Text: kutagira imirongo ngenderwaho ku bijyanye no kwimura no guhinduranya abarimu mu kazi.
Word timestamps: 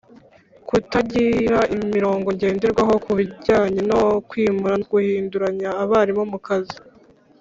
kutagira 0.67 1.59
imirongo 1.75 2.27
ngenderwaho 2.35 2.93
ku 3.05 3.11
bijyanye 3.19 3.81
no 3.91 4.01
kwimura 4.29 4.73
no 4.79 4.85
guhinduranya 4.91 5.69
abarimu 5.83 6.23
mu 6.33 6.39
kazi. 6.47 6.77